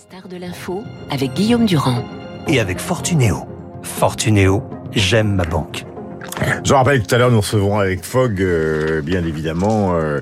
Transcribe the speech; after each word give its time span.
stars 0.00 0.28
de 0.28 0.36
l'info 0.38 0.82
avec 1.10 1.34
Guillaume 1.34 1.66
Durand. 1.66 2.02
Et 2.48 2.58
avec 2.58 2.78
Fortunéo. 2.78 3.46
Fortunéo, 3.82 4.62
j'aime 4.92 5.34
ma 5.34 5.44
banque. 5.44 5.84
Je 6.64 6.74
rappelle 6.74 7.02
que 7.02 7.06
tout 7.06 7.14
à 7.14 7.18
l'heure, 7.18 7.30
nous 7.30 7.40
recevrons 7.40 7.78
avec 7.78 8.04
Fogg, 8.04 8.40
euh, 8.40 9.00
bien 9.02 9.24
évidemment, 9.24 9.94
euh, 9.94 10.20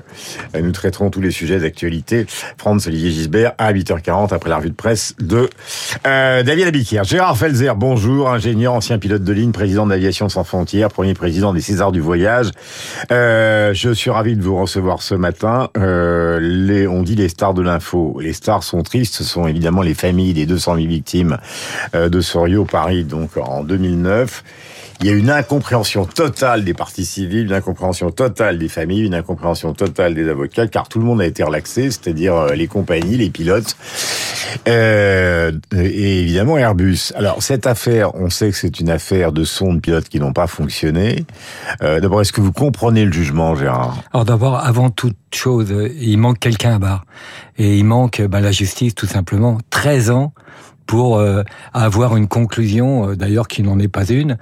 nous 0.59 0.71
traiterons 0.71 1.09
tous 1.09 1.21
les 1.21 1.31
sujets 1.31 1.59
d'actualité. 1.59 2.25
Franz 2.57 2.87
Olivier 2.87 3.11
Gisbert 3.11 3.53
à 3.57 3.73
8h40 3.73 4.33
après 4.33 4.49
la 4.49 4.57
revue 4.57 4.69
de 4.69 4.75
presse 4.75 5.15
de 5.19 5.49
euh, 6.07 6.43
David 6.43 6.67
Abiquière. 6.67 7.03
Gérard 7.03 7.37
Felzer, 7.37 7.75
bonjour, 7.75 8.29
ingénieur, 8.29 8.73
ancien 8.73 8.97
pilote 8.97 9.23
de 9.23 9.33
ligne, 9.33 9.51
président 9.51 9.85
d'Aviation 9.85 10.29
sans 10.29 10.43
frontières, 10.43 10.89
premier 10.89 11.13
président 11.13 11.53
des 11.53 11.61
Césars 11.61 11.91
du 11.91 12.01
voyage. 12.01 12.51
Euh, 13.11 13.73
je 13.73 13.91
suis 13.91 14.09
ravi 14.09 14.35
de 14.35 14.41
vous 14.41 14.57
recevoir 14.57 15.01
ce 15.01 15.15
matin. 15.15 15.69
Euh, 15.77 16.39
les, 16.41 16.87
on 16.87 17.03
dit 17.03 17.15
les 17.15 17.29
stars 17.29 17.53
de 17.53 17.61
l'info. 17.61 18.17
Les 18.21 18.33
stars 18.33 18.63
sont 18.63 18.83
tristes, 18.83 19.15
ce 19.15 19.23
sont 19.23 19.47
évidemment 19.47 19.81
les 19.81 19.93
familles 19.93 20.33
des 20.33 20.45
200 20.45 20.75
000 20.75 20.87
victimes 20.87 21.37
euh, 21.95 22.09
de 22.09 22.21
Sorio 22.21 22.65
Paris, 22.65 23.03
donc 23.03 23.37
en 23.37 23.63
2009. 23.63 24.43
Il 25.01 25.07
y 25.07 25.09
a 25.11 25.13
une 25.13 25.29
incompréhension 25.29 26.03
totale 26.03 26.65
des 26.65 26.73
partis 26.73 27.05
civils, 27.05 27.45
une 27.45 27.53
incompréhension 27.53 28.11
totale 28.11 28.57
des 28.57 28.67
familles, 28.67 29.05
une 29.05 29.13
incompréhension 29.13 29.73
totale 29.73 30.13
des 30.13 30.27
avocats, 30.27 30.67
car 30.67 30.89
tout 30.89 30.99
le 30.99 31.05
monde 31.05 31.21
a 31.21 31.25
été 31.25 31.41
relaxé, 31.41 31.89
c'est-à-dire 31.89 32.35
euh, 32.35 32.53
les 32.53 32.67
compagnies, 32.67 33.15
les 33.15 33.29
pilotes, 33.29 33.77
euh, 34.67 35.53
et 35.73 36.19
évidemment 36.19 36.57
Airbus. 36.57 37.13
Alors 37.15 37.41
cette 37.41 37.65
affaire, 37.65 38.13
on 38.15 38.29
sait 38.29 38.51
que 38.51 38.57
c'est 38.57 38.81
une 38.81 38.89
affaire 38.89 39.31
de 39.31 39.45
sondes 39.45 39.81
pilotes 39.81 40.09
qui 40.09 40.19
n'ont 40.19 40.33
pas 40.33 40.47
fonctionné. 40.47 41.25
Euh, 41.81 42.01
d'abord, 42.01 42.19
est-ce 42.19 42.33
que 42.33 42.41
vous 42.41 42.51
comprenez 42.51 43.05
le 43.05 43.13
jugement, 43.13 43.55
Gérard? 43.55 44.03
Alors 44.11 44.25
d'abord, 44.25 44.57
avant 44.57 44.89
toute 44.89 45.15
chose, 45.31 45.73
il 45.97 46.17
manque 46.17 46.39
quelqu'un 46.39 46.75
à 46.75 46.79
bas. 46.79 47.03
Et 47.57 47.77
il 47.77 47.85
manque 47.85 48.21
ben, 48.21 48.41
la 48.41 48.51
justice, 48.51 48.95
tout 48.95 49.07
simplement. 49.07 49.59
13 49.69 50.09
ans 50.11 50.33
pour 50.89 51.19
euh, 51.19 51.43
avoir 51.71 52.17
une 52.17 52.27
conclusion, 52.27 53.11
euh, 53.11 53.15
d'ailleurs 53.15 53.47
qui 53.47 53.61
n'en 53.61 53.77
est 53.77 53.87
pas 53.87 54.05
une, 54.05 54.37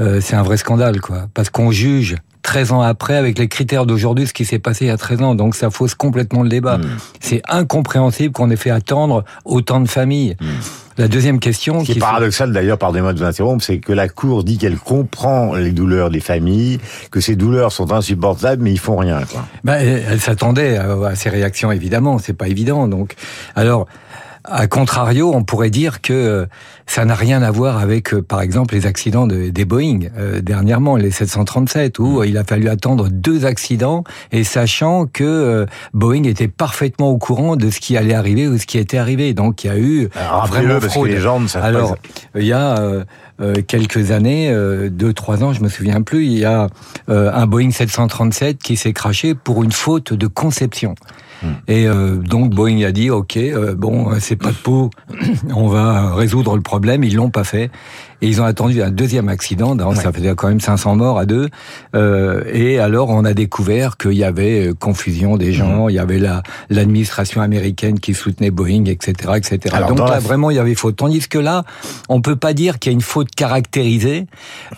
euh, 0.00 0.22
c'est 0.22 0.34
un 0.34 0.42
vrai 0.42 0.56
scandale, 0.56 0.98
quoi. 1.02 1.28
Parce 1.34 1.50
qu'on 1.50 1.70
juge 1.70 2.16
13 2.40 2.72
ans 2.72 2.80
après 2.80 3.16
avec 3.16 3.38
les 3.38 3.48
critères 3.48 3.84
d'aujourd'hui 3.84 4.26
ce 4.26 4.32
qui 4.32 4.46
s'est 4.46 4.58
passé 4.58 4.86
il 4.86 4.88
y 4.88 4.90
a 4.90 4.96
13 4.96 5.20
ans. 5.20 5.34
Donc 5.34 5.54
ça 5.54 5.68
fausse 5.68 5.94
complètement 5.94 6.42
le 6.42 6.48
débat. 6.48 6.78
Mmh. 6.78 6.86
C'est 7.20 7.42
incompréhensible 7.50 8.32
qu'on 8.32 8.48
ait 8.48 8.56
fait 8.56 8.70
attendre 8.70 9.24
autant 9.44 9.78
de 9.78 9.86
familles. 9.86 10.36
Mmh. 10.40 10.46
La 10.96 11.08
deuxième 11.08 11.38
question... 11.38 11.80
Ce 11.80 11.84
qui 11.84 11.98
est 11.98 12.00
paradoxal 12.00 12.50
d'ailleurs, 12.50 12.78
pardonnez-moi 12.78 13.12
de 13.12 13.18
vous 13.18 13.24
interrompre, 13.24 13.62
c'est 13.62 13.78
que 13.78 13.92
la 13.92 14.08
Cour 14.08 14.42
dit 14.42 14.56
qu'elle 14.56 14.78
comprend 14.78 15.54
les 15.54 15.72
douleurs 15.72 16.08
des 16.08 16.20
familles, 16.20 16.78
que 17.10 17.20
ces 17.20 17.36
douleurs 17.36 17.72
sont 17.72 17.92
insupportables, 17.92 18.62
mais 18.62 18.72
ils 18.72 18.80
font 18.80 18.96
rien. 18.96 19.20
Quoi. 19.30 19.44
Ben, 19.64 20.02
elle 20.08 20.20
s'attendait 20.20 20.78
à 20.78 21.14
ces 21.14 21.28
réactions, 21.28 21.70
évidemment. 21.70 22.18
C'est 22.18 22.32
pas 22.32 22.48
évident. 22.48 22.88
Donc, 22.88 23.16
alors... 23.54 23.86
A 24.44 24.66
contrario, 24.66 25.32
on 25.34 25.44
pourrait 25.44 25.70
dire 25.70 26.00
que 26.00 26.46
ça 26.86 27.04
n'a 27.04 27.14
rien 27.14 27.42
à 27.42 27.50
voir 27.50 27.78
avec, 27.78 28.14
par 28.20 28.40
exemple, 28.40 28.74
les 28.74 28.86
accidents 28.86 29.26
de, 29.26 29.50
des 29.50 29.64
Boeing 29.64 30.08
euh, 30.18 30.40
dernièrement, 30.40 30.96
les 30.96 31.10
737, 31.10 31.98
où 31.98 32.24
il 32.24 32.36
a 32.38 32.44
fallu 32.44 32.68
attendre 32.68 33.08
deux 33.10 33.44
accidents 33.44 34.02
et 34.32 34.44
sachant 34.44 35.06
que 35.06 35.24
euh, 35.24 35.66
Boeing 35.94 36.24
était 36.24 36.48
parfaitement 36.48 37.10
au 37.10 37.18
courant 37.18 37.56
de 37.56 37.70
ce 37.70 37.80
qui 37.80 37.96
allait 37.96 38.14
arriver 38.14 38.48
ou 38.48 38.58
ce 38.58 38.66
qui 38.66 38.78
était 38.78 38.98
arrivé. 38.98 39.34
Donc 39.34 39.64
il 39.64 39.66
y 39.68 39.70
a 39.70 39.78
eu 39.78 40.08
Alors, 40.16 40.46
vraiment 40.46 40.80
fraude. 40.80 41.08
les 41.08 41.20
gens 41.20 41.38
ne 41.38 41.46
savent 41.46 41.64
Alors 41.64 41.96
il 42.34 42.44
y 42.44 42.52
a 42.52 42.78
euh, 42.78 43.04
quelques 43.66 44.10
années, 44.10 44.54
deux 44.90 45.12
trois 45.12 45.42
ans, 45.42 45.52
je 45.52 45.62
me 45.62 45.68
souviens 45.68 46.02
plus, 46.02 46.26
il 46.26 46.38
y 46.38 46.44
a 46.44 46.68
un 47.08 47.46
Boeing 47.46 47.70
737 47.70 48.58
qui 48.58 48.76
s'est 48.76 48.92
craché 48.92 49.34
pour 49.34 49.62
une 49.62 49.72
faute 49.72 50.12
de 50.12 50.26
conception. 50.26 50.94
Et 51.68 51.86
euh, 51.86 52.16
donc 52.16 52.50
Boeing 52.50 52.82
a 52.84 52.92
dit 52.92 53.10
ok, 53.10 53.36
euh, 53.36 53.74
bon, 53.74 54.08
c'est 54.20 54.36
pas 54.36 54.50
de 54.50 54.56
peau, 54.56 54.90
on 55.54 55.68
va 55.68 56.14
résoudre 56.14 56.56
le 56.56 56.62
problème. 56.62 57.04
Ils 57.04 57.16
l'ont 57.16 57.30
pas 57.30 57.44
fait. 57.44 57.70
Et 58.22 58.28
ils 58.28 58.40
ont 58.40 58.44
attendu 58.44 58.82
un 58.82 58.90
deuxième 58.90 59.28
accident, 59.28 59.76
ça 59.94 60.12
faisait 60.12 60.34
quand 60.34 60.48
même 60.48 60.60
500 60.60 60.96
morts 60.96 61.18
à 61.18 61.26
deux. 61.26 61.48
Euh, 61.94 62.42
et 62.52 62.78
alors 62.78 63.10
on 63.10 63.24
a 63.24 63.34
découvert 63.34 63.96
qu'il 63.96 64.12
y 64.12 64.24
avait 64.24 64.68
euh, 64.68 64.74
confusion 64.74 65.36
des 65.36 65.52
gens, 65.52 65.88
il 65.88 65.94
y 65.94 65.98
avait 65.98 66.18
la 66.18 66.42
l'administration 66.68 67.40
américaine 67.40 67.98
qui 68.00 68.14
soutenait 68.14 68.50
Boeing, 68.50 68.84
etc., 68.86 69.32
etc. 69.36 69.74
Alors, 69.74 69.90
donc 69.90 69.98
là 69.98 70.14
la... 70.14 70.18
vraiment 70.18 70.50
il 70.50 70.56
y 70.56 70.58
avait 70.58 70.74
faute. 70.74 70.96
Tandis 70.96 71.28
que 71.28 71.38
là, 71.38 71.64
on 72.08 72.20
peut 72.20 72.36
pas 72.36 72.52
dire 72.52 72.78
qu'il 72.78 72.92
y 72.92 72.92
a 72.92 72.94
une 72.94 73.00
faute 73.00 73.30
caractérisée. 73.34 74.26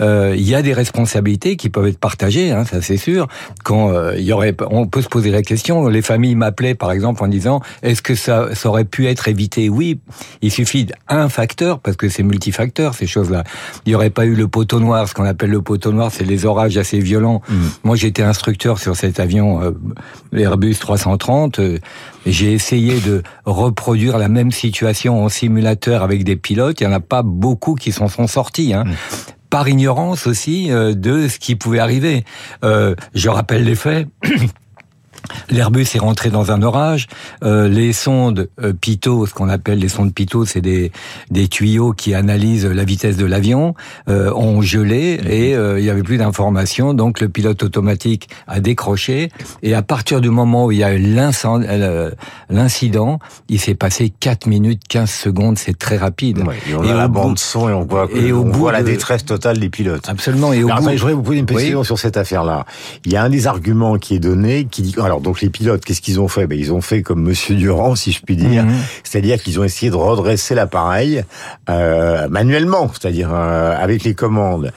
Euh, 0.01 0.35
il 0.37 0.49
y 0.49 0.55
a 0.55 0.63
des 0.63 0.73
responsabilités 0.73 1.57
qui 1.57 1.69
peuvent 1.69 1.87
être 1.87 1.99
partagées, 1.99 2.53
hein, 2.53 2.65
ça 2.65 2.81
c'est 2.81 2.97
sûr. 2.97 3.29
Quand 3.65 3.93
euh, 3.93 4.15
il 4.17 4.25
y 4.25 4.33
aurait, 4.33 4.55
on 4.71 4.87
peut 4.87 5.03
se 5.03 5.09
poser 5.09 5.31
la 5.31 5.43
question. 5.43 5.89
Les 5.89 6.03
familles 6.03 6.35
m'appelaient 6.35 6.75
par 6.75 6.93
exemple 6.93 7.23
en 7.23 7.29
disant 7.29 7.61
est-ce 7.83 8.03
que 8.03 8.15
ça, 8.15 8.55
ça 8.55 8.69
aurait 8.69 8.85
pu 8.85 9.09
être 9.09 9.29
évité? 9.29 9.69
Oui, 9.69 10.01
il 10.43 10.51
suffit 10.51 10.87
d'un 11.09 11.29
facteur 11.29 11.81
parce 11.81 11.97
que 11.97 12.09
c'est 12.09 12.23
multifacteur 12.23 12.95
ces 12.95 13.07
choses 13.07 13.32
il 13.35 13.89
n'y 13.89 13.95
aurait 13.95 14.11
pas 14.11 14.25
eu 14.27 14.35
le 14.35 14.49
poteau 14.49 14.81
noir. 14.81 15.09
Ce 15.09 15.15
qu'on 15.15 15.25
appelle 15.25 15.51
le 15.51 15.63
poteau 15.63 15.93
noir, 15.93 16.11
c'est 16.13 16.25
les 16.25 16.47
orages 16.47 16.77
assez 16.77 16.99
violents. 16.99 17.43
Mm. 17.49 17.55
Moi, 17.85 17.97
j'étais 17.97 18.23
instructeur 18.23 18.79
sur 18.79 18.97
cet 18.97 19.21
avion 19.21 19.63
euh, 19.63 19.73
Airbus 20.37 20.75
330. 20.75 21.59
Euh, 21.59 21.79
j'ai 22.27 22.53
essayé 22.53 23.01
de 23.01 23.23
reproduire 23.45 24.19
la 24.19 24.29
même 24.29 24.53
situation 24.53 25.25
en 25.25 25.29
simulateur 25.29 26.03
avec 26.03 26.25
des 26.25 26.37
pilotes. 26.37 26.81
Il 26.81 26.87
n'y 26.87 26.93
en 26.93 26.97
a 26.97 27.01
pas 27.01 27.23
beaucoup 27.23 27.75
qui 27.75 27.93
s'en 27.93 28.09
sont 28.09 28.27
sortis. 28.27 28.75
Hein. 28.75 28.85
Mm 28.85 28.93
par 29.53 29.69
ignorance 29.69 30.27
aussi 30.27 30.73
euh, 30.73 30.95
de 30.95 31.29
ce 31.29 31.39
qui 31.39 31.57
pouvait 31.57 31.79
arriver. 31.79 32.25
Euh, 32.65 32.95
je 33.15 33.29
rappelle 33.29 33.65
les 33.65 33.75
faits. 33.75 34.09
L'Airbus 35.51 35.87
est 35.95 35.99
rentré 35.99 36.31
dans 36.31 36.53
un 36.53 36.63
orage. 36.63 37.07
Euh, 37.45 37.69
les 37.69 37.93
sondes 37.93 38.49
euh, 38.61 38.73
pitot, 38.73 39.27
ce 39.27 39.35
qu'on 39.35 39.49
appelle 39.49 39.79
les 39.79 39.89
sondes 39.89 40.13
pitot, 40.13 40.45
c'est 40.45 40.61
des, 40.61 40.93
des 41.31 41.49
tuyaux 41.49 41.93
qui 41.93 42.15
analysent 42.15 42.67
la 42.67 42.85
vitesse 42.85 43.17
de 43.17 43.27
l'avion, 43.27 43.75
euh, 44.09 44.33
ont 44.35 44.63
gelé 44.63 45.21
et 45.29 45.55
euh, 45.55 45.79
il 45.79 45.85
y 45.85 45.91
avait 45.91 46.03
plus 46.03 46.19
d'informations. 46.19 46.95
Donc 46.95 47.21
le 47.21 47.29
pilote 47.29 47.63
automatique 47.63 48.29
a 48.47 48.61
décroché. 48.61 49.31
Et 49.63 49.75
à 49.75 49.83
partir 49.83 50.21
du 50.21 50.31
moment 50.31 50.67
où 50.67 50.73
il 50.73 50.79
y 50.79 50.85
a 50.85 50.95
eu 50.95 51.17
euh, 51.17 52.11
l'incident, 52.51 53.19
il 53.49 53.61
s'est 53.61 53.75
passé 53.75 54.13
4 54.21 54.47
minutes 54.47 54.83
15 54.89 55.11
secondes. 55.11 55.59
C'est 55.59 55.79
très 55.79 55.97
rapide. 55.97 56.39
Ouais, 56.39 56.57
et 56.69 56.75
on 56.75 56.85
et 56.85 56.91
a 56.91 56.95
la 56.95 57.09
bande 57.09 57.39
son 57.39 57.69
et 57.69 57.73
on 57.73 57.85
voit, 57.85 58.09
et 58.15 58.33
on 58.33 58.51
voit 58.51 58.73
la 58.73 58.83
détresse 58.83 59.25
totale 59.25 59.59
des 59.59 59.69
pilotes. 59.69 60.09
Absolument. 60.09 60.53
Et 60.53 60.63
au 60.63 60.69
alors, 60.69 60.83
bout... 60.83 60.91
je 60.91 60.99
voudrais 60.99 61.15
vous 61.15 61.23
poser 61.23 61.39
une 61.39 61.47
question 61.47 61.81
oui. 61.81 61.87
sur 61.87 61.99
cette 61.99 62.17
affaire-là. 62.17 62.67
Il 63.05 63.13
y 63.13 63.17
a 63.17 63.23
un 63.23 63.31
des 63.31 63.47
arguments 63.47 63.97
qui 63.99 64.15
est 64.15 64.21
donné 64.21 64.67
qui 64.71 64.83
dit 64.83 64.95
alors 65.01 65.21
donc 65.23 65.41
les 65.41 65.49
pilotes, 65.49 65.85
qu'est-ce 65.85 66.01
qu'ils 66.01 66.21
ont 66.21 66.29
fait? 66.29 66.47
Ben, 66.47 66.59
Ils 66.59 66.73
ont 66.73 66.81
fait 66.81 67.03
comme 67.03 67.23
Monsieur 67.23 67.55
Durand, 67.55 67.95
si 67.95 68.13
je 68.13 68.21
puis 68.23 68.37
dire, 68.37 68.65
mmh. 68.65 68.73
c'est-à-dire 69.05 69.43
qu'ils 69.43 69.59
ont 69.61 69.65
essayé 69.65 69.91
de 69.91 69.97
redresser 69.97 70.55
l'appareil 70.55 71.25
euh, 71.71 72.29
manuellement, 72.29 72.91
c'est-à-dire 72.93 73.31
euh, 73.33 73.75
avec 73.77 74.05
les 74.05 74.15
commandes. 74.15 74.73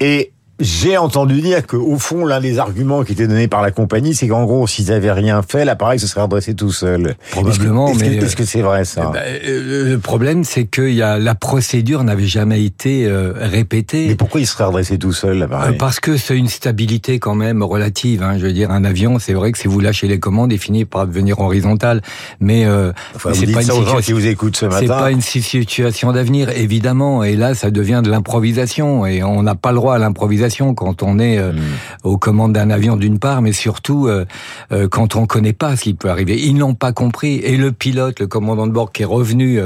Et 0.00 0.32
j'ai 0.60 0.98
entendu 0.98 1.40
dire 1.40 1.66
que, 1.66 1.76
au 1.76 1.98
fond, 1.98 2.26
l'un 2.26 2.40
des 2.40 2.58
arguments 2.58 3.02
qui 3.02 3.12
était 3.12 3.26
donné 3.26 3.48
par 3.48 3.62
la 3.62 3.70
compagnie, 3.70 4.14
c'est 4.14 4.28
qu'en 4.28 4.44
gros, 4.44 4.66
s'ils 4.66 4.92
avaient 4.92 5.12
rien 5.12 5.42
fait, 5.42 5.64
l'appareil 5.64 5.98
se 5.98 6.06
serait 6.06 6.22
redressé 6.22 6.54
tout 6.54 6.70
seul. 6.70 7.14
Probablement, 7.30 7.88
est-ce 7.88 7.98
que, 7.98 8.04
mais 8.04 8.16
est-ce 8.16 8.36
que 8.36 8.44
c'est 8.44 8.60
vrai 8.60 8.84
ça 8.84 9.12
eh 9.14 9.40
ben, 9.40 9.90
Le 9.90 9.98
problème, 9.98 10.44
c'est 10.44 10.66
que 10.66 10.82
y 10.82 11.02
a 11.02 11.18
la 11.18 11.34
procédure 11.34 12.04
n'avait 12.04 12.26
jamais 12.26 12.62
été 12.62 13.06
euh, 13.06 13.32
répétée. 13.36 14.06
Mais 14.08 14.14
pourquoi 14.14 14.40
il 14.40 14.46
serait 14.46 14.64
redressé 14.64 14.98
tout 14.98 15.12
seul 15.12 15.38
l'appareil? 15.38 15.76
Parce 15.78 16.00
que 16.00 16.16
c'est 16.16 16.36
une 16.36 16.48
stabilité 16.48 17.18
quand 17.18 17.34
même 17.34 17.62
relative. 17.62 18.22
Hein. 18.22 18.36
Je 18.38 18.46
veux 18.46 18.52
dire, 18.52 18.70
un 18.70 18.84
avion, 18.84 19.18
c'est 19.18 19.32
vrai 19.32 19.52
que 19.52 19.58
si 19.58 19.68
vous 19.68 19.80
lâchez 19.80 20.08
les 20.08 20.18
commandes, 20.18 20.52
il 20.52 20.58
finit 20.58 20.84
par 20.84 21.06
devenir 21.06 21.40
horizontal. 21.40 22.02
Mais 22.40 22.66
euh, 22.66 22.92
enfin, 23.14 23.30
c'est 23.32 23.46
pas 23.46 23.62
une 23.62 23.70
situation 23.70 24.00
qui 24.00 24.12
vous 24.12 24.26
écoutent 24.26 24.56
ce 24.56 24.66
matin. 24.66 24.78
C'est 24.80 24.88
pas 24.88 25.10
une 25.10 25.22
situation 25.22 26.12
d'avenir, 26.12 26.50
évidemment. 26.50 27.24
Et 27.24 27.36
là, 27.36 27.54
ça 27.54 27.70
devient 27.70 28.02
de 28.04 28.10
l'improvisation, 28.10 29.06
et 29.06 29.22
on 29.22 29.42
n'a 29.42 29.54
pas 29.54 29.70
le 29.70 29.76
droit 29.76 29.94
à 29.94 29.98
l'improvisation 29.98 30.49
quand 30.74 31.02
on 31.02 31.18
est 31.18 31.38
euh, 31.38 31.52
mmh. 31.52 31.58
aux 32.04 32.18
commandes 32.18 32.52
d'un 32.52 32.70
avion 32.70 32.96
d'une 32.96 33.18
part, 33.18 33.42
mais 33.42 33.52
surtout 33.52 34.06
euh, 34.06 34.24
euh, 34.72 34.88
quand 34.88 35.16
on 35.16 35.26
connaît 35.26 35.52
pas 35.52 35.76
ce 35.76 35.82
qui 35.82 35.94
peut 35.94 36.10
arriver. 36.10 36.40
Ils 36.40 36.54
n'ont 36.54 36.74
pas 36.74 36.92
compris 36.92 37.36
et 37.36 37.56
le 37.56 37.72
pilote, 37.72 38.20
le 38.20 38.26
commandant 38.26 38.66
de 38.66 38.72
bord 38.72 38.92
qui 38.92 39.02
est 39.02 39.06
revenu 39.06 39.60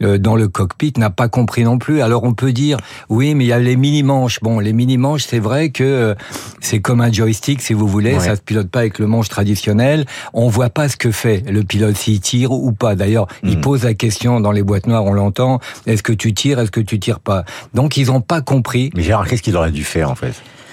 dans 0.00 0.36
le 0.36 0.48
cockpit 0.48 0.92
n'a 0.96 1.10
pas 1.10 1.28
compris 1.28 1.64
non 1.64 1.78
plus. 1.78 2.00
Alors 2.00 2.24
on 2.24 2.34
peut 2.34 2.52
dire 2.52 2.78
oui, 3.08 3.34
mais 3.34 3.44
il 3.44 3.48
y 3.48 3.52
a 3.52 3.58
les 3.58 3.76
mini 3.76 4.02
manches. 4.02 4.40
Bon, 4.40 4.58
les 4.58 4.72
mini 4.72 4.98
manches, 4.98 5.24
c'est 5.24 5.38
vrai 5.38 5.70
que 5.70 6.14
c'est 6.60 6.80
comme 6.80 7.00
un 7.00 7.12
joystick 7.12 7.62
si 7.62 7.72
vous 7.72 7.86
voulez, 7.86 8.14
ouais. 8.14 8.20
ça 8.20 8.36
se 8.36 8.40
pilote 8.40 8.68
pas 8.68 8.80
avec 8.80 8.98
le 8.98 9.06
manche 9.06 9.28
traditionnel. 9.28 10.06
On 10.32 10.48
voit 10.48 10.70
pas 10.70 10.88
ce 10.88 10.96
que 10.96 11.10
fait 11.10 11.44
le 11.48 11.62
pilote 11.62 11.96
s'il 11.96 12.20
tire 12.20 12.52
ou 12.52 12.72
pas. 12.72 12.94
D'ailleurs, 12.94 13.26
mmh. 13.42 13.48
il 13.48 13.60
pose 13.60 13.84
la 13.84 13.94
question 13.94 14.40
dans 14.40 14.52
les 14.52 14.62
boîtes 14.62 14.86
noires, 14.86 15.04
on 15.04 15.12
l'entend. 15.12 15.60
Est-ce 15.86 16.02
que 16.02 16.12
tu 16.12 16.34
tires 16.34 16.58
Est-ce 16.58 16.70
que 16.70 16.80
tu 16.80 16.98
tires 16.98 17.20
pas? 17.20 17.44
Donc 17.74 17.96
ils 17.96 18.10
ont 18.10 18.20
pas 18.20 18.40
compris. 18.40 18.90
Mais 18.94 19.02
Gérard, 19.02 19.26
qu'est-ce 19.28 19.42
qu'il 19.42 19.56
aurait 19.56 19.70
dû 19.70 19.84
faire 19.84 20.10
en 20.10 20.14
fait? 20.14 20.23
faith 20.24 20.63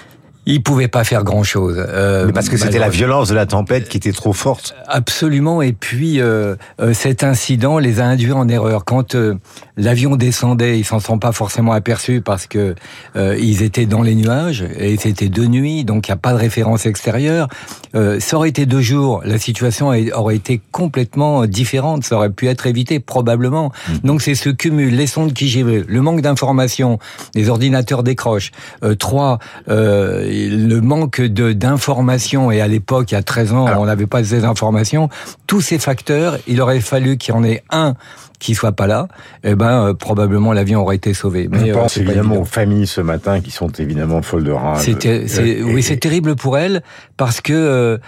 il 0.44 0.62
pouvait 0.62 0.88
pas 0.88 1.04
faire 1.04 1.22
grand 1.22 1.44
chose. 1.44 1.76
Euh, 1.78 2.26
Mais 2.26 2.32
parce 2.32 2.48
que 2.48 2.56
c'était 2.56 2.80
la 2.80 2.88
violence 2.88 3.28
de 3.28 3.34
la 3.34 3.46
tempête 3.46 3.88
qui 3.88 3.96
était 3.96 4.12
trop 4.12 4.32
forte. 4.32 4.74
Absolument. 4.88 5.62
Et 5.62 5.72
puis 5.72 6.20
euh, 6.20 6.56
euh, 6.80 6.94
cet 6.94 7.22
incident 7.22 7.78
les 7.78 8.00
a 8.00 8.06
induits 8.06 8.32
en 8.32 8.48
erreur. 8.48 8.84
Quand 8.84 9.14
euh, 9.14 9.34
l'avion 9.76 10.16
descendait, 10.16 10.80
ils 10.80 10.84
s'en 10.84 10.98
sont 10.98 11.18
pas 11.18 11.30
forcément 11.30 11.72
aperçus 11.72 12.22
parce 12.22 12.46
que 12.46 12.74
euh, 13.14 13.36
ils 13.40 13.62
étaient 13.62 13.86
dans 13.86 14.02
les 14.02 14.16
nuages 14.16 14.64
et 14.78 14.96
c'était 14.96 15.28
de 15.28 15.46
nuit, 15.46 15.84
donc 15.84 16.08
il 16.08 16.10
n'y 16.10 16.14
a 16.14 16.18
pas 16.18 16.32
de 16.32 16.38
référence 16.38 16.86
extérieure. 16.86 17.48
ça 17.94 18.36
aurait 18.36 18.48
été 18.48 18.66
deux 18.66 18.80
jours, 18.80 19.22
la 19.24 19.38
situation 19.38 19.92
aurait 20.14 20.36
été 20.36 20.60
complètement 20.72 21.46
différente. 21.46 22.04
Ça 22.04 22.16
aurait 22.16 22.30
pu 22.30 22.48
être 22.48 22.66
évité 22.66 22.98
probablement. 22.98 23.70
Mmh. 23.88 23.92
Donc 24.04 24.22
c'est 24.22 24.34
ce 24.34 24.50
cumul, 24.50 24.94
les 24.96 25.06
sondes 25.06 25.32
qui 25.32 25.46
givent, 25.48 25.84
le 25.86 26.00
manque 26.00 26.20
d'informations, 26.20 26.98
les 27.34 27.48
ordinateurs 27.48 28.02
décrochent. 28.02 28.50
trois 28.98 29.38
le 30.32 30.80
manque 30.80 31.20
de 31.20 31.52
d'informations, 31.52 32.50
et 32.50 32.60
à 32.60 32.68
l'époque, 32.68 33.12
il 33.12 33.14
y 33.14 33.18
a 33.18 33.22
13 33.22 33.52
ans, 33.52 33.66
on 33.78 33.86
n'avait 33.86 34.06
pas 34.06 34.24
ces 34.24 34.44
informations, 34.44 35.08
tous 35.52 35.60
ces 35.60 35.78
facteurs, 35.78 36.38
il 36.46 36.62
aurait 36.62 36.80
fallu 36.80 37.18
qu'il 37.18 37.34
y 37.34 37.36
en 37.36 37.44
ait 37.44 37.62
un 37.68 37.94
qui 38.38 38.54
soit 38.54 38.72
pas 38.72 38.86
là, 38.86 39.06
eh 39.44 39.54
ben 39.54 39.88
euh, 39.88 39.94
probablement 39.94 40.54
l'avion 40.54 40.80
aurait 40.80 40.96
été 40.96 41.12
sauvé. 41.12 41.46
Mais 41.50 41.66
je 41.66 41.72
euh, 41.72 41.74
pense 41.74 41.98
évidemment 41.98 42.38
aux 42.38 42.46
familles 42.46 42.86
ce 42.86 43.02
matin 43.02 43.40
qui 43.42 43.50
sont 43.50 43.68
évidemment 43.68 44.22
folles 44.22 44.44
de 44.44 44.50
rage. 44.50 44.80
C'était, 44.80 45.26
euh, 45.38 45.62
oui, 45.62 45.82
c'est 45.82 45.98
terrible 45.98 46.36
pour 46.36 46.56
elles 46.56 46.82
parce 47.18 47.42
que 47.42 48.00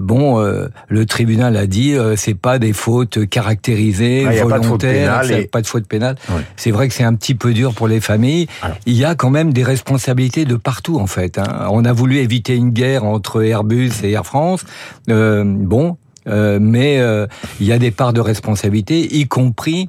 bon, 0.00 0.44
le 0.88 1.06
tribunal 1.06 1.56
a 1.56 1.68
dit 1.68 1.94
c'est 2.16 2.34
pas 2.34 2.58
des 2.58 2.72
fautes 2.72 3.28
caractérisées, 3.28 4.26
ah, 4.26 4.44
volontaires, 4.44 5.22
pas 5.52 5.62
de 5.62 5.66
faute 5.68 5.86
pénale. 5.86 6.16
C'est 6.56 6.72
vrai 6.72 6.88
que 6.88 6.94
c'est 6.94 7.04
un 7.04 7.14
petit 7.14 7.36
peu 7.36 7.54
dur 7.54 7.74
pour 7.74 7.86
les 7.86 8.00
familles. 8.00 8.48
Il 8.86 8.94
y 8.94 9.04
a 9.04 9.14
quand 9.14 9.30
même 9.30 9.52
des 9.52 9.62
responsabilités 9.62 10.44
de 10.44 10.56
partout 10.56 10.98
en 10.98 11.06
fait. 11.06 11.38
Hein. 11.38 11.68
On 11.70 11.84
a 11.84 11.92
voulu 11.92 12.18
éviter 12.18 12.56
une 12.56 12.70
guerre 12.70 13.04
entre 13.04 13.44
Airbus 13.44 13.92
et 14.02 14.10
Air 14.10 14.26
France. 14.26 14.66
bon, 15.06 15.96
euh, 16.26 16.58
mais 16.60 16.98
euh, 16.98 17.26
il 17.60 17.66
y 17.66 17.72
a 17.72 17.78
des 17.78 17.90
parts 17.90 18.12
de 18.12 18.20
responsabilité, 18.20 19.16
y 19.16 19.26
compris 19.26 19.88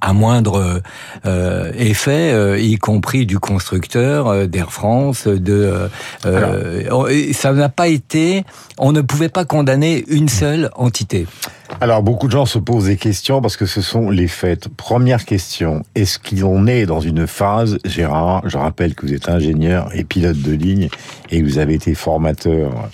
à 0.00 0.12
moindre 0.12 0.82
euh, 1.24 1.72
effet, 1.78 2.62
y 2.62 2.76
compris 2.76 3.24
du 3.24 3.38
constructeur 3.38 4.46
d'Air 4.48 4.70
France, 4.70 5.26
de 5.26 5.88
ça 7.32 7.52
n'a 7.54 7.68
pas 7.70 7.88
été, 7.88 8.44
on 8.76 8.92
ne 8.92 9.00
pouvait 9.00 9.30
pas 9.30 9.46
condamner 9.46 10.04
une 10.08 10.28
seule 10.28 10.68
entité. 10.74 11.26
Alors 11.80 12.02
beaucoup 12.02 12.26
de 12.26 12.32
gens 12.32 12.44
se 12.44 12.58
posent 12.58 12.84
des 12.84 12.98
questions 12.98 13.40
parce 13.40 13.56
que 13.56 13.64
ce 13.64 13.80
sont 13.80 14.10
les 14.10 14.28
faits. 14.28 14.68
Première 14.68 15.24
question, 15.24 15.84
est-ce 15.94 16.18
qu'on 16.18 16.66
est 16.66 16.84
dans 16.84 17.00
une 17.00 17.26
phase, 17.26 17.78
Gérard, 17.86 18.42
je 18.46 18.58
rappelle 18.58 18.94
que 18.94 19.06
vous 19.06 19.14
êtes 19.14 19.30
ingénieur 19.30 19.88
et 19.94 20.04
pilote 20.04 20.40
de 20.40 20.52
ligne 20.52 20.88
et 21.30 21.40
que 21.40 21.46
vous 21.46 21.58
avez 21.58 21.74
été 21.74 21.94
formateur 21.94 22.90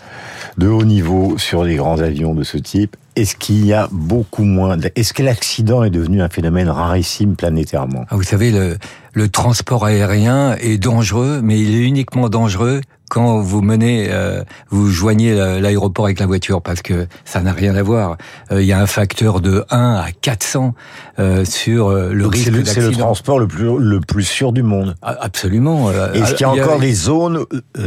de 0.58 0.68
haut 0.68 0.84
niveau 0.84 1.38
sur 1.38 1.64
les 1.64 1.76
grands 1.76 2.00
avions 2.00 2.34
de 2.34 2.42
ce 2.42 2.58
type, 2.58 2.96
est-ce 3.16 3.34
qu'il 3.36 3.64
y 3.66 3.72
a 3.72 3.88
beaucoup 3.90 4.44
moins 4.44 4.78
Est-ce 4.94 5.12
que 5.12 5.22
l'accident 5.22 5.82
est 5.84 5.90
devenu 5.90 6.22
un 6.22 6.28
phénomène 6.28 6.68
rarissime 6.68 7.36
planétairement? 7.36 8.04
Ah, 8.08 8.16
Vous 8.16 8.22
savez, 8.22 8.50
le, 8.50 8.76
le 9.12 9.28
transport 9.28 9.84
aérien 9.84 10.56
est 10.60 10.78
dangereux, 10.78 11.40
mais 11.42 11.60
il 11.60 11.74
est 11.74 11.86
uniquement 11.86 12.28
dangereux 12.28 12.80
quand 13.10 13.40
vous 13.40 13.60
menez, 13.60 14.06
euh, 14.08 14.44
vous 14.70 14.88
joignez 14.88 15.34
l'aéroport 15.34 16.04
avec 16.04 16.20
la 16.20 16.26
voiture, 16.26 16.62
parce 16.62 16.80
que 16.80 17.08
ça 17.24 17.42
n'a 17.42 17.52
rien 17.52 17.74
à 17.74 17.82
voir. 17.82 18.16
Euh, 18.52 18.62
il 18.62 18.68
y 18.68 18.72
a 18.72 18.80
un 18.80 18.86
facteur 18.86 19.40
de 19.40 19.64
1 19.68 19.94
à 19.94 20.12
400 20.12 20.74
euh, 21.18 21.44
sur 21.44 21.90
le 21.90 22.26
risque 22.26 22.52
d'accident. 22.52 22.72
C'est 22.72 22.88
le 22.88 22.96
transport 22.96 23.40
le 23.40 23.48
plus, 23.48 23.78
le 23.78 24.00
plus 24.00 24.22
sûr 24.22 24.52
du 24.52 24.62
monde. 24.62 24.94
Ah, 25.02 25.16
absolument. 25.20 25.90
Est-ce 25.90 26.34
qu'il 26.34 26.46
y 26.46 26.48
a 26.48 26.52
encore 26.52 26.78
des 26.78 26.94
zones 26.94 27.44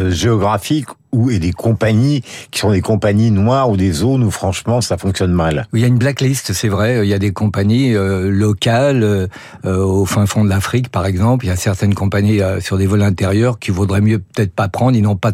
géographiques 0.09 0.89
ou 1.13 1.29
et 1.29 1.39
des 1.39 1.51
compagnies 1.51 2.21
qui 2.51 2.59
sont 2.59 2.71
des 2.71 2.81
compagnies 2.81 3.31
noires 3.31 3.69
ou 3.69 3.77
des 3.77 3.91
zones 3.91 4.23
où 4.23 4.31
franchement 4.31 4.81
ça 4.81 4.97
fonctionne 4.97 5.31
mal? 5.31 5.67
Il 5.73 5.79
y 5.79 5.83
a 5.83 5.87
une 5.87 5.97
blacklist, 5.97 6.51
c'est 6.51 6.67
vrai. 6.67 7.05
Il 7.05 7.09
y 7.09 7.13
a 7.13 7.19
des 7.19 7.31
compagnies 7.31 7.95
euh, 7.95 8.29
locales 8.29 9.03
euh, 9.03 9.27
au 9.63 10.05
fin 10.05 10.25
fond 10.25 10.43
de 10.43 10.49
l'Afrique, 10.49 10.89
par 10.89 11.05
exemple. 11.05 11.12
Il 11.13 11.47
y 11.47 11.51
a 11.51 11.55
certaines 11.55 11.93
compagnies 11.93 12.41
euh, 12.41 12.59
sur 12.59 12.77
des 12.77 12.87
vols 12.87 13.03
intérieurs 13.03 13.59
qui 13.59 13.71
voudraient 13.71 14.01
mieux 14.01 14.19
peut-être 14.19 14.53
pas 14.53 14.67
prendre. 14.67 14.97
Ils 14.97 15.01
n'ont 15.01 15.15
pas 15.15 15.31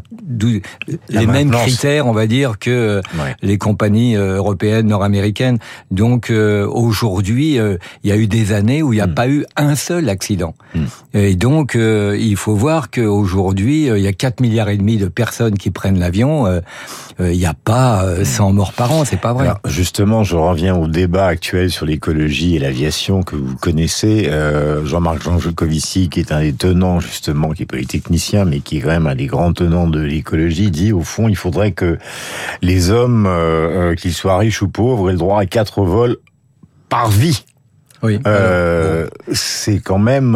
les 1.10 1.28
mêmes 1.28 1.52
critères, 1.52 2.08
on 2.08 2.12
va 2.12 2.28
dire, 2.28 2.60
que 2.60 3.02
les 3.42 3.58
compagnies 3.58 4.16
européennes, 4.16 4.88
nord-américaines. 4.88 5.58
Donc 5.92 6.32
aujourd'hui, 6.32 7.56
il 7.56 8.10
y 8.10 8.12
a 8.12 8.18
eu 8.18 8.28
des 8.28 8.54
années 8.54 8.84
où 8.84 8.94
il 8.94 8.98
n'y 8.98 9.02
a 9.02 9.08
hmm. 9.08 9.14
pas 9.14 9.28
eu 9.28 9.46
un 9.56 9.76
seul 9.76 10.10
accident. 10.10 10.56
Hmm. 10.76 10.86
Et 11.14 11.36
donc 11.36 11.76
il 11.76 12.36
faut 12.36 12.56
voir 12.56 12.90
qu'aujourd'hui, 12.90 13.88
il 13.88 14.00
y 14.00 14.08
a 14.08 14.14
4 14.14 14.40
milliards 14.42 14.70
et 14.70 14.78
demi 14.78 14.98
de 14.98 15.08
personnes 15.08 15.58
qui 15.58 15.72
prennent 15.72 16.00
l'avion, 16.00 16.48
il 17.20 17.26
euh, 17.26 17.34
n'y 17.34 17.46
euh, 17.46 17.50
a 17.50 17.54
pas 17.54 18.06
100 18.24 18.50
euh, 18.50 18.54
morts 18.54 18.74
par 18.74 18.92
an, 18.92 19.06
c'est 19.06 19.20
pas 19.20 19.34
vrai. 19.34 19.50
justement, 19.66 20.24
je 20.24 20.36
reviens 20.36 20.76
au 20.76 20.88
débat 20.88 21.26
actuel 21.26 21.70
sur 21.70 21.86
l'écologie 21.86 22.56
et 22.56 22.60
l'aviation 22.60 23.24
que 23.24 23.36
vous 23.36 23.56
connaissez. 23.56 24.30
Jean-Marc 24.84 25.22
Jean 25.24 25.38
Qui 26.10 26.20
est 26.20 26.32
un 26.32 26.42
des 26.42 26.54
tenants 26.54 27.00
justement, 27.00 27.52
qui 27.52 27.64
est 27.64 27.66
polytechnicien, 27.66 28.46
mais 28.46 28.60
qui 28.60 28.78
est 28.78 28.82
quand 28.82 28.90
même 28.90 29.08
un 29.08 29.16
des 29.16 29.28
grands 29.28 29.54
tenants 29.54 29.88
de 29.88 30.02
l'écologie, 30.02 30.72
dit 30.72 30.92
au 30.92 31.02
fond, 31.02 31.28
il 31.28 31.36
faudrait 31.36 31.72
que 31.72 31.98
les 32.62 32.90
hommes, 32.92 33.30
qu'ils 33.98 34.14
soient 34.14 34.38
riches 34.38 34.62
ou 34.62 34.70
pauvres, 34.70 35.10
aient 35.10 35.14
le 35.14 35.20
droit 35.20 35.40
à 35.42 35.46
quatre 35.46 35.84
vols 35.84 36.18
par 36.90 37.10
vie. 37.10 37.46
Oui. 38.02 38.20
C'est 39.32 39.80
quand 39.80 40.00
même 40.00 40.36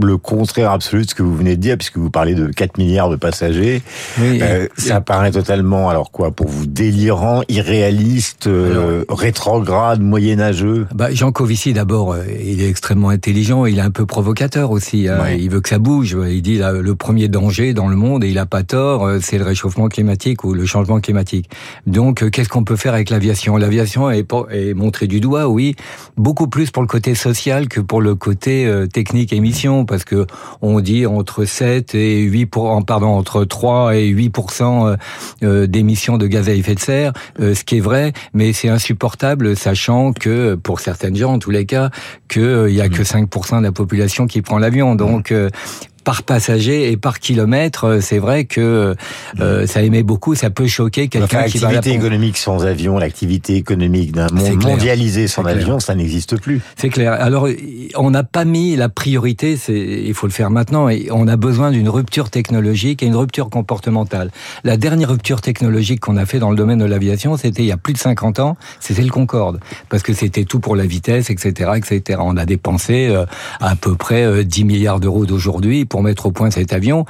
le 0.00 0.16
contraire 0.16 0.70
absolu 0.70 1.04
de 1.04 1.10
ce 1.10 1.14
que 1.14 1.22
vous 1.22 1.36
venez 1.36 1.56
de 1.56 1.60
dire, 1.60 1.76
puisque 1.78 1.98
vous 1.98 2.10
parlez 2.10 2.34
de 2.34 2.48
4 2.48 2.78
milliards 2.78 3.10
de 3.10 3.16
passagers. 3.16 3.82
euh, 4.20 4.66
ça 4.76 5.00
paraît 5.00 5.30
totalement, 5.30 5.88
alors 5.88 6.10
quoi, 6.10 6.30
pour 6.30 6.48
vous, 6.48 6.66
délirant, 6.66 7.42
irréaliste, 7.48 8.46
euh, 8.46 9.04
rétrograde, 9.08 10.00
moyenâgeux? 10.00 10.86
bah, 10.94 11.12
Jean 11.12 11.32
Covici, 11.32 11.72
d'abord, 11.72 12.12
euh, 12.12 12.24
il 12.44 12.62
est 12.62 12.68
extrêmement 12.68 13.10
intelligent, 13.10 13.66
il 13.66 13.78
est 13.78 13.82
un 13.82 13.90
peu 13.90 14.06
provocateur 14.06 14.70
aussi. 14.70 15.06
Il 15.38 15.50
veut 15.50 15.60
que 15.60 15.68
ça 15.68 15.78
bouge. 15.78 16.16
Il 16.28 16.42
dit 16.42 16.58
là, 16.58 16.72
le 16.72 16.94
premier 16.94 17.28
danger 17.28 17.72
dans 17.74 17.88
le 17.88 17.96
monde, 17.96 18.24
et 18.24 18.28
il 18.30 18.38
a 18.38 18.46
pas 18.46 18.62
tort, 18.62 19.08
c'est 19.20 19.38
le 19.38 19.44
réchauffement 19.44 19.88
climatique 19.88 20.44
ou 20.44 20.54
le 20.54 20.66
changement 20.66 21.00
climatique. 21.00 21.50
Donc, 21.86 22.28
qu'est-ce 22.30 22.48
qu'on 22.48 22.64
peut 22.64 22.76
faire 22.76 22.94
avec 22.94 23.10
l'aviation? 23.10 23.56
L'aviation 23.56 24.10
est, 24.10 24.26
est 24.50 24.74
montrée 24.74 25.06
du 25.06 25.20
doigt, 25.20 25.48
oui, 25.48 25.76
beaucoup 26.16 26.48
plus 26.48 26.70
pour 26.70 26.82
le 26.82 26.88
côté 26.88 27.14
social 27.14 27.68
que 27.68 27.80
pour 27.80 28.00
le 28.00 28.14
côté 28.14 28.70
technique 28.92 29.32
émission 29.32 29.83
parce 29.84 30.04
que 30.04 30.26
on 30.62 30.80
dit 30.80 31.06
entre 31.06 31.44
7 31.44 31.94
et 31.94 32.20
8 32.20 32.46
pardon 32.86 33.08
entre 33.08 33.44
3 33.44 33.96
et 33.96 34.12
8% 34.12 34.86
euh, 34.86 34.96
euh, 35.42 35.66
d'émissions 35.66 36.18
de 36.18 36.26
gaz 36.26 36.48
à 36.48 36.52
effet 36.52 36.74
de 36.74 36.80
serre, 36.80 37.12
euh, 37.40 37.54
ce 37.54 37.64
qui 37.64 37.78
est 37.78 37.80
vrai, 37.80 38.12
mais 38.32 38.52
c'est 38.52 38.68
insupportable 38.68 39.56
sachant 39.56 40.12
que 40.12 40.54
pour 40.54 40.80
certaines 40.80 41.16
gens 41.16 41.34
en 41.34 41.38
tous 41.38 41.50
les 41.50 41.66
cas 41.66 41.90
qu'il 42.28 42.70
y 42.70 42.80
a 42.80 42.88
que 42.88 43.02
5% 43.02 43.26
mmh. 43.26 43.58
de 43.58 43.64
la 43.64 43.72
population 43.72 44.26
qui 44.26 44.42
prend 44.42 44.58
l'avion. 44.58 44.94
Donc 44.94 45.32
par 46.04 46.22
passager 46.22 46.90
et 46.90 46.96
par 46.96 47.18
kilomètre, 47.18 47.84
euh, 47.84 48.00
c'est 48.00 48.18
vrai 48.18 48.44
que 48.44 48.94
euh, 49.40 49.66
ça 49.66 49.82
émet 49.82 50.02
beaucoup, 50.02 50.34
ça 50.34 50.50
peut 50.50 50.66
choquer 50.66 51.08
quelqu'un 51.08 51.44
qui 51.44 51.58
va 51.58 51.72
L'activité 51.72 51.98
économique 51.98 52.36
sans 52.36 52.64
avion, 52.64 52.98
l'activité 52.98 53.56
économique 53.56 54.12
d'un 54.12 54.28
monde 54.32 54.62
mondialisé 54.62 55.26
sans 55.26 55.44
avion, 55.44 55.80
ça 55.80 55.94
n'existe 55.94 56.40
plus. 56.40 56.60
C'est 56.76 56.90
clair. 56.90 57.12
Alors, 57.12 57.48
on 57.96 58.10
n'a 58.10 58.22
pas 58.22 58.44
mis 58.44 58.76
la 58.76 58.88
priorité, 58.88 59.58
il 59.68 60.14
faut 60.14 60.26
le 60.26 60.32
faire 60.32 60.50
maintenant, 60.50 60.88
et 60.88 61.08
on 61.10 61.26
a 61.26 61.36
besoin 61.36 61.70
d'une 61.70 61.88
rupture 61.88 62.30
technologique 62.30 63.02
et 63.02 63.06
une 63.06 63.16
rupture 63.16 63.48
comportementale. 63.48 64.30
La 64.62 64.76
dernière 64.76 65.08
rupture 65.08 65.40
technologique 65.40 66.00
qu'on 66.00 66.16
a 66.16 66.26
fait 66.26 66.38
dans 66.38 66.50
le 66.50 66.56
domaine 66.56 66.78
de 66.78 66.84
l'aviation, 66.84 67.36
c'était 67.36 67.62
il 67.62 67.68
y 67.68 67.72
a 67.72 67.76
plus 67.76 67.94
de 67.94 67.98
50 67.98 68.38
ans, 68.40 68.56
c'était 68.80 69.02
le 69.02 69.10
Concorde, 69.10 69.60
parce 69.88 70.02
que 70.02 70.12
c'était 70.12 70.44
tout 70.44 70.60
pour 70.60 70.76
la 70.76 70.84
vitesse, 70.84 71.30
etc., 71.30 71.72
etc. 71.76 72.18
On 72.22 72.36
a 72.36 72.44
dépensé 72.44 73.08
euh, 73.08 73.24
à 73.60 73.74
peu 73.76 73.94
près 73.94 74.44
10 74.44 74.64
milliards 74.64 75.00
d'euros 75.00 75.24
d'aujourd'hui 75.24 75.84
pour 75.94 76.02
mettre 76.02 76.26
au 76.26 76.32
point 76.32 76.50
cet 76.50 76.72
avion. 76.72 77.04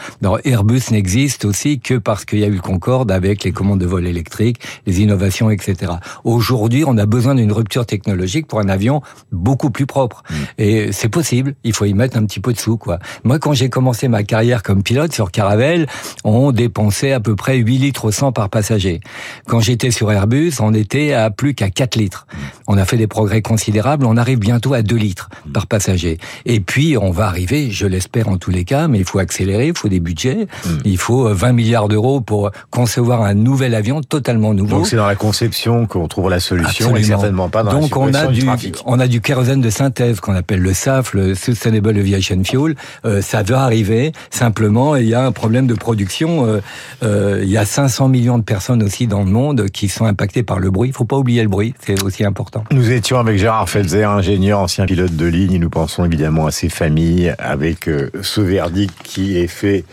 Airbus 0.44 0.82
n'existe 0.90 1.46
aussi 1.46 1.80
que 1.80 1.94
parce 1.94 2.26
qu'il 2.26 2.40
y 2.40 2.44
a 2.44 2.48
eu 2.48 2.56
le 2.56 2.60
Concorde 2.60 3.10
avec 3.10 3.42
les 3.42 3.50
commandes 3.50 3.80
de 3.80 3.86
vol 3.86 4.06
électriques, 4.06 4.60
les 4.84 5.00
innovations, 5.00 5.48
etc. 5.48 5.92
Aujourd'hui, 6.24 6.84
on 6.86 6.98
a 6.98 7.06
besoin 7.06 7.34
d'une 7.34 7.50
rupture 7.50 7.86
technologique 7.86 8.46
pour 8.46 8.60
un 8.60 8.68
avion 8.68 9.00
beaucoup 9.32 9.70
plus 9.70 9.86
propre. 9.86 10.22
Mm. 10.28 10.34
Et 10.58 10.92
c'est 10.92 11.08
possible. 11.08 11.54
Il 11.64 11.72
faut 11.72 11.86
y 11.86 11.94
mettre 11.94 12.18
un 12.18 12.26
petit 12.26 12.40
peu 12.40 12.52
de 12.52 12.58
sous, 12.58 12.76
quoi. 12.76 12.98
Moi, 13.22 13.38
quand 13.38 13.54
j'ai 13.54 13.70
commencé 13.70 14.06
ma 14.06 14.22
carrière 14.22 14.62
comme 14.62 14.82
pilote 14.82 15.14
sur 15.14 15.30
Caravelle, 15.30 15.86
on 16.22 16.52
dépensait 16.52 17.12
à 17.12 17.20
peu 17.20 17.36
près 17.36 17.56
8 17.56 17.78
litres 17.78 18.04
au 18.04 18.10
100 18.10 18.32
par 18.32 18.50
passager. 18.50 19.00
Quand 19.46 19.60
j'étais 19.60 19.92
sur 19.92 20.12
Airbus, 20.12 20.52
on 20.60 20.74
était 20.74 21.14
à 21.14 21.30
plus 21.30 21.54
qu'à 21.54 21.70
4 21.70 21.96
litres. 21.96 22.26
Mm. 22.30 22.36
On 22.66 22.76
a 22.76 22.84
fait 22.84 22.98
des 22.98 23.06
progrès 23.06 23.40
considérables. 23.40 24.04
On 24.04 24.18
arrive 24.18 24.40
bientôt 24.40 24.74
à 24.74 24.82
2 24.82 24.94
litres 24.94 25.30
par 25.54 25.68
passager. 25.68 26.18
Et 26.44 26.60
puis, 26.60 26.98
on 26.98 27.12
va 27.12 27.28
arriver, 27.28 27.70
je 27.70 27.86
l'espère 27.86 28.28
en 28.28 28.36
tous 28.36 28.50
les 28.50 28.64
cas, 28.66 28.73
cas, 28.74 28.88
mais 28.88 28.98
il 28.98 29.04
faut 29.04 29.18
accélérer, 29.18 29.68
il 29.68 29.78
faut 29.78 29.88
des 29.88 30.00
budgets, 30.00 30.46
hmm. 30.64 30.78
il 30.84 30.98
faut 30.98 31.32
20 31.32 31.52
milliards 31.52 31.88
d'euros 31.88 32.20
pour 32.20 32.50
concevoir 32.70 33.22
un 33.22 33.34
nouvel 33.34 33.74
avion 33.74 34.00
totalement 34.02 34.54
nouveau. 34.54 34.76
Donc 34.76 34.86
c'est 34.86 34.96
dans 34.96 35.06
la 35.06 35.14
conception 35.14 35.86
qu'on 35.86 36.08
trouve 36.08 36.30
la 36.30 36.40
solution 36.40 36.96
et 36.96 37.02
certainement 37.02 37.48
pas 37.48 37.62
dans 37.62 37.80
Donc 37.80 37.90
la 37.90 37.98
on 37.98 38.14
a 38.14 38.26
du, 38.26 38.72
on 38.86 39.00
a 39.00 39.06
du 39.06 39.20
kérosène 39.20 39.60
de 39.60 39.70
synthèse 39.70 40.20
qu'on 40.20 40.34
appelle 40.34 40.60
le 40.60 40.74
SAF, 40.74 41.14
le 41.14 41.34
Sustainable 41.34 41.96
Aviation 41.98 42.42
Fuel. 42.44 42.74
Euh, 43.04 43.22
ça 43.22 43.42
va 43.42 43.62
arriver. 43.62 44.12
Simplement, 44.30 44.96
il 44.96 45.06
y 45.06 45.14
a 45.14 45.24
un 45.24 45.32
problème 45.32 45.66
de 45.66 45.74
production. 45.74 46.46
Euh, 46.46 46.60
euh, 47.02 47.40
il 47.42 47.50
y 47.50 47.56
a 47.56 47.64
500 47.64 48.08
millions 48.08 48.38
de 48.38 48.44
personnes 48.44 48.82
aussi 48.82 49.06
dans 49.06 49.20
le 49.20 49.30
monde 49.30 49.66
qui 49.70 49.88
sont 49.88 50.06
impactées 50.06 50.42
par 50.42 50.58
le 50.58 50.70
bruit. 50.70 50.90
Il 50.90 50.94
faut 50.94 51.04
pas 51.04 51.16
oublier 51.16 51.42
le 51.42 51.48
bruit, 51.48 51.74
c'est 51.84 52.02
aussi 52.02 52.24
important. 52.24 52.64
Nous 52.70 52.90
étions 52.90 53.18
avec 53.18 53.38
Gérard 53.38 53.68
Felzer, 53.68 54.08
ingénieur, 54.10 54.60
ancien 54.60 54.86
pilote 54.86 55.16
de 55.16 55.26
ligne. 55.26 55.58
Nous 55.58 55.70
pensons 55.70 56.04
évidemment 56.04 56.46
à 56.46 56.50
ces 56.50 56.68
familles 56.68 57.34
avec 57.38 57.88
ce 58.22 58.40
verdict 58.64 58.94
qui 59.02 59.36
est 59.38 59.46
fait 59.46 59.84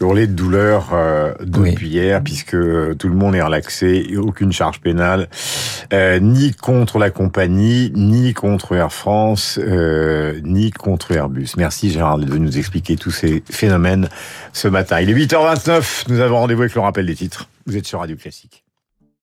hurler 0.00 0.26
de 0.26 0.32
douleur 0.32 0.90
euh, 0.92 1.34
depuis 1.42 1.88
hier, 1.88 2.22
puisque 2.22 2.56
tout 2.96 3.08
le 3.08 3.14
monde 3.14 3.34
est 3.34 3.42
relaxé, 3.42 4.16
aucune 4.16 4.52
charge 4.52 4.80
pénale, 4.80 5.28
euh, 5.92 6.18
ni 6.20 6.52
contre 6.52 6.98
la 6.98 7.10
compagnie, 7.10 7.92
ni 7.94 8.32
contre 8.32 8.74
Air 8.74 8.92
France, 8.92 9.58
euh, 9.62 10.40
ni 10.42 10.70
contre 10.70 11.12
Airbus. 11.12 11.48
Merci 11.56 11.90
Gérard 11.90 12.18
de 12.18 12.38
nous 12.38 12.58
expliquer 12.58 12.96
tous 12.96 13.10
ces 13.10 13.42
phénomènes 13.50 14.08
ce 14.52 14.68
matin. 14.68 15.00
Il 15.00 15.10
est 15.10 15.14
8h29, 15.14 16.04
nous 16.08 16.20
avons 16.20 16.38
rendez-vous 16.38 16.62
avec 16.62 16.74
le 16.74 16.80
rappel 16.80 17.06
des 17.06 17.14
titres. 17.14 17.48
Vous 17.66 17.76
êtes 17.76 17.86
sur 17.86 18.00
Radio 18.00 18.16
Classique. 18.16 18.64